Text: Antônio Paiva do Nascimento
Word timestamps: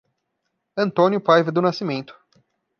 Antônio 0.75 1.21
Paiva 1.21 1.51
do 1.51 1.61
Nascimento 1.61 2.15